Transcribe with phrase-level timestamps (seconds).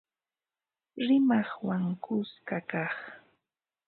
[1.07, 2.97] Rimaqwan kuska kaq